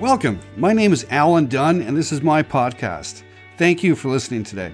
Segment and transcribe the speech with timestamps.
[0.00, 0.38] Welcome.
[0.56, 3.24] My name is Alan Dunn, and this is my podcast.
[3.56, 4.72] Thank you for listening today.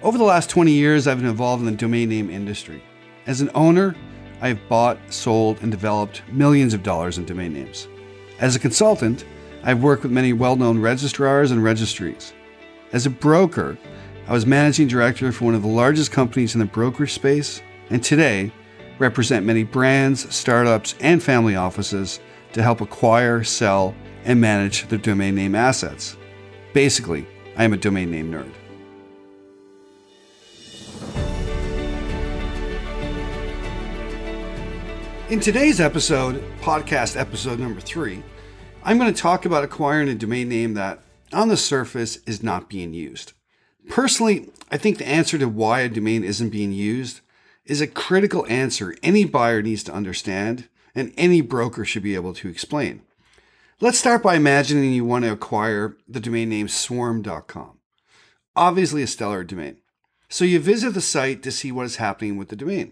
[0.00, 2.80] Over the last 20 years, I've been involved in the domain name industry.
[3.26, 3.96] As an owner,
[4.40, 7.88] I have bought, sold, and developed millions of dollars in domain names.
[8.38, 9.24] As a consultant,
[9.64, 12.32] I've worked with many well known registrars and registries.
[12.92, 13.76] As a broker,
[14.28, 18.04] I was managing director for one of the largest companies in the brokerage space, and
[18.04, 18.52] today
[19.00, 22.20] represent many brands, startups, and family offices
[22.52, 23.96] to help acquire, sell,
[24.28, 26.14] and manage their domain name assets.
[26.74, 28.52] Basically, I am a domain name nerd.
[35.30, 38.22] In today's episode, podcast episode number three,
[38.84, 42.68] I'm going to talk about acquiring a domain name that, on the surface, is not
[42.68, 43.32] being used.
[43.88, 47.20] Personally, I think the answer to why a domain isn't being used
[47.64, 52.34] is a critical answer any buyer needs to understand and any broker should be able
[52.34, 53.02] to explain.
[53.80, 57.78] Let's start by imagining you want to acquire the domain name swarm.com.
[58.56, 59.76] Obviously, a stellar domain.
[60.28, 62.90] So you visit the site to see what is happening with the domain.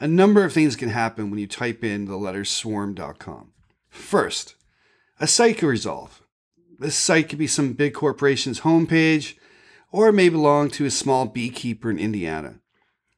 [0.00, 3.52] A number of things can happen when you type in the letters swarm.com.
[3.88, 4.56] First,
[5.20, 6.22] a site could resolve.
[6.76, 9.34] This site could be some big corporation's homepage,
[9.92, 12.56] or it may belong to a small beekeeper in Indiana.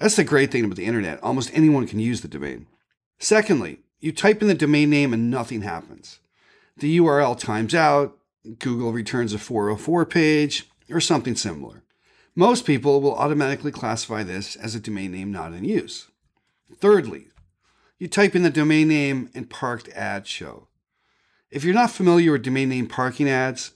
[0.00, 1.22] That's the great thing about the internet.
[1.22, 2.66] Almost anyone can use the domain.
[3.18, 6.20] Secondly, you type in the domain name and nothing happens.
[6.78, 8.16] The URL times out,
[8.60, 11.82] Google returns a 404 page, or something similar.
[12.36, 16.08] Most people will automatically classify this as a domain name not in use.
[16.78, 17.26] Thirdly,
[17.98, 20.68] you type in the domain name and parked ads show.
[21.50, 23.72] If you're not familiar with domain name parking ads,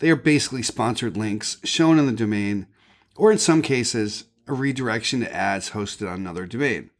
[0.00, 2.66] they are basically sponsored links shown in the domain,
[3.14, 6.90] or in some cases, a redirection to ads hosted on another domain.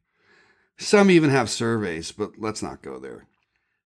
[0.79, 3.27] Some even have surveys, but let's not go there.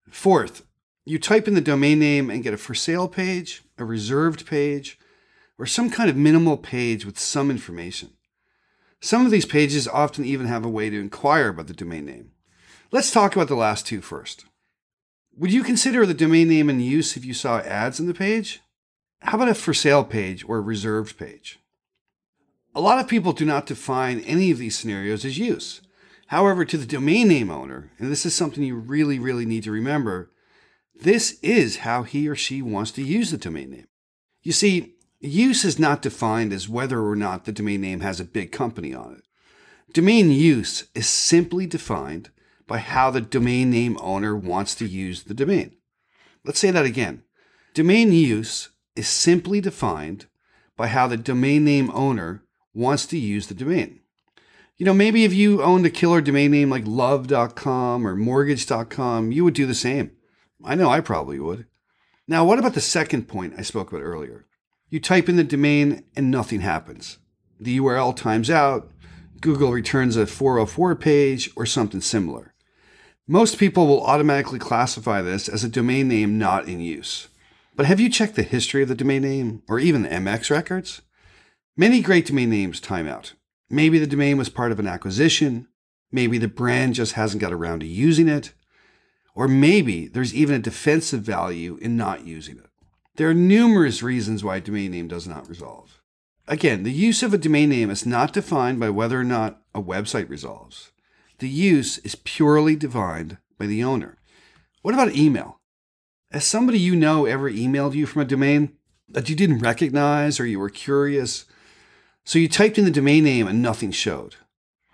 [0.10, 0.64] Fourth,
[1.06, 4.98] you type in the domain name and get a for sale page, a reserved page,
[5.60, 8.12] or some kind of minimal page with some information.
[9.02, 12.32] Some of these pages often even have a way to inquire about the domain name.
[12.92, 14.46] Let's talk about the last two first.
[15.36, 18.62] Would you consider the domain name in use if you saw ads on the page?
[19.22, 21.60] How about a for sale page or a reserved page?
[22.76, 25.82] A lot of people do not define any of these scenarios as use.
[26.28, 29.72] However, to the domain name owner, and this is something you really, really need to
[29.72, 30.32] remember,
[30.96, 33.88] this is how he or she wants to use the domain name.
[34.42, 34.94] You see,
[35.26, 38.94] Use is not defined as whether or not the domain name has a big company
[38.94, 39.94] on it.
[39.94, 42.30] Domain use is simply defined
[42.68, 45.78] by how the domain name owner wants to use the domain.
[46.44, 47.24] Let's say that again.
[47.74, 50.26] Domain use is simply defined
[50.76, 52.44] by how the domain name owner
[52.74, 54.02] wants to use the domain.
[54.76, 59.46] You know, maybe if you owned a killer domain name like love.com or mortgage.com, you
[59.46, 60.12] would do the same.
[60.64, 61.66] I know I probably would.
[62.28, 64.46] Now, what about the second point I spoke about earlier?
[64.90, 67.18] You type in the domain and nothing happens.
[67.60, 68.92] The URL times out,
[69.42, 72.54] Google returns a 404 page or something similar.
[73.28, 77.28] Most people will automatically classify this as a domain name not in use.
[77.76, 81.02] But have you checked the history of the domain name or even the MX records?
[81.76, 83.34] Many great domain names time out.
[83.70, 85.68] Maybe the domain was part of an acquisition,
[86.12, 88.54] maybe the brand just hasn't got around to using it,
[89.36, 92.70] or maybe there's even a defensive value in not using it.
[93.16, 96.02] There are numerous reasons why a domain name does not resolve.
[96.48, 99.82] Again, the use of a domain name is not defined by whether or not a
[99.82, 100.92] website resolves.
[101.40, 104.18] The use is purely defined by the owner.
[104.82, 105.60] What about email?
[106.32, 108.74] Has somebody you know ever emailed you from a domain
[109.08, 111.46] that you didn't recognize or you were curious?
[112.26, 114.36] So you typed in the domain name and nothing showed.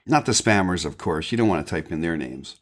[0.06, 1.32] Not the spammers, of course.
[1.32, 2.58] You don't want to type in their names.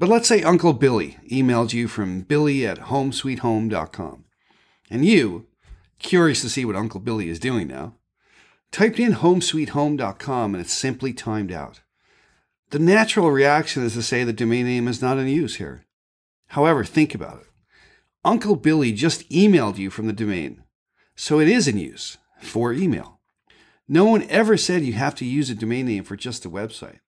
[0.00, 4.24] But let's say Uncle Billy emailed you from billy at homesweethome.com.
[4.88, 5.46] And you,
[5.98, 7.96] curious to see what Uncle Billy is doing now,
[8.72, 11.82] typed in homesweethome.com and it's simply timed out.
[12.70, 15.84] The natural reaction is to say the domain name is not in use here.
[16.46, 17.48] However, think about it.
[18.24, 20.62] Uncle Billy just emailed you from the domain,
[21.14, 23.20] so it is in use for email.
[23.86, 27.00] No one ever said you have to use a domain name for just a website.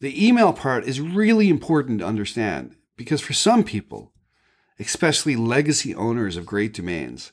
[0.00, 4.12] The email part is really important to understand because for some people,
[4.78, 7.32] especially legacy owners of great domains,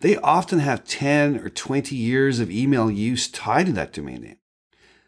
[0.00, 4.38] they often have 10 or 20 years of email use tied to that domain name.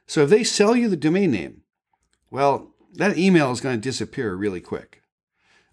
[0.06, 1.62] So if they sell you the domain name,
[2.30, 5.02] well, that email is going to disappear really quick.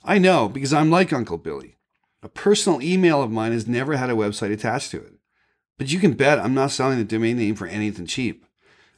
[0.04, 1.78] I know because I'm like Uncle Billy.
[2.24, 5.14] A personal email of mine has never had a website attached to it.
[5.78, 8.46] But you can bet I'm not selling the domain name for anything cheap.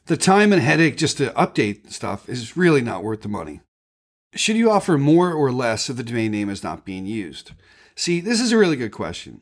[0.06, 3.60] The time and headache just to update stuff is really not worth the money.
[4.36, 7.50] Should you offer more or less if the domain name is not being used?
[7.96, 9.40] See, this is a really good question.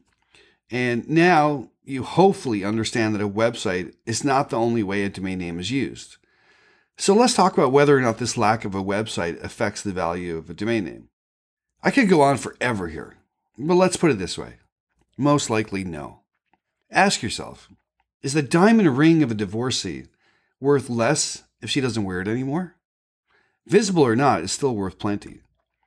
[0.70, 5.38] And now you hopefully understand that a website is not the only way a domain
[5.38, 6.16] name is used.
[6.96, 10.38] So let's talk about whether or not this lack of a website affects the value
[10.38, 11.08] of a domain name.
[11.82, 13.18] I could go on forever here,
[13.58, 14.54] but let's put it this way
[15.18, 16.20] most likely, no.
[16.90, 17.68] Ask yourself
[18.22, 20.06] is the diamond ring of a divorcee
[20.64, 22.74] worth less if she doesn't wear it anymore?
[23.66, 25.42] Visible or not, it's still worth plenty.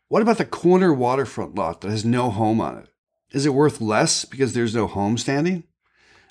[0.08, 2.90] What about the corner waterfront lot that has no home on it?
[3.32, 5.64] Is it worth less because there's no home standing?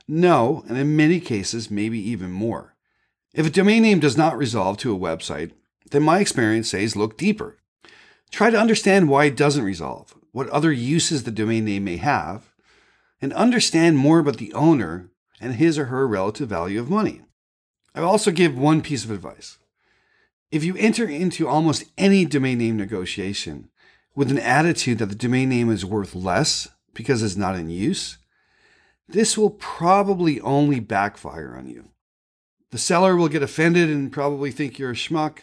[0.08, 2.76] No, and in many cases, maybe even more.
[3.34, 5.50] If a domain name does not resolve to a website,
[5.90, 7.58] then my experience says look deeper.
[8.30, 12.54] Try to understand why it doesn't resolve, what other uses the domain name may have,
[13.20, 15.10] and understand more about the owner
[15.40, 17.22] and his or her relative value of money.
[17.96, 19.56] I will also give one piece of advice.
[20.50, 23.70] If you enter into almost any domain name negotiation
[24.14, 28.18] with an attitude that the domain name is worth less because it's not in use,
[29.08, 31.88] this will probably only backfire on you.
[32.70, 35.38] The seller will get offended and probably think you're a schmuck.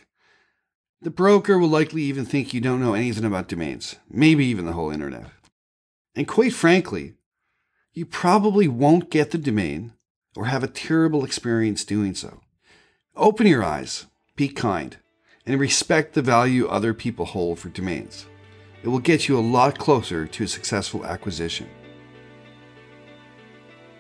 [1.02, 4.74] The broker will likely even think you don't know anything about domains, maybe even the
[4.74, 5.32] whole internet.
[6.16, 7.16] And quite frankly,
[7.94, 9.94] you probably won't get the domain
[10.36, 12.43] or have a terrible experience doing so.
[13.16, 14.98] Open your eyes, be kind,
[15.46, 18.26] and respect the value other people hold for domains.
[18.82, 21.70] It will get you a lot closer to a successful acquisition.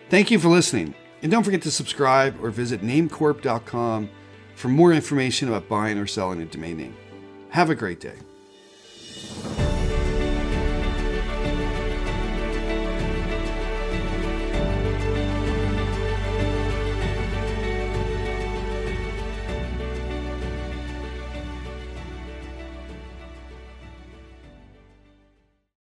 [0.10, 4.10] Thank you for listening, and don't forget to subscribe or visit namecorp.com
[4.56, 6.98] for more information about buying or selling a domain name.
[7.50, 8.16] Have a great day.